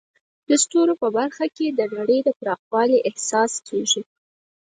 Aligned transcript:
د 0.47 0.49
ستورو 0.63 0.93
په 1.01 1.07
بڼه 1.15 1.45
کې 1.55 1.67
د 1.69 1.81
نړۍ 1.95 2.19
د 2.23 2.29
پراخوالي 2.39 2.97
احساس 3.09 3.53
کېږي. 3.67 4.01